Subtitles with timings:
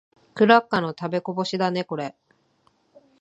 [0.33, 2.15] クラッカーの食べこぼしだね、これ。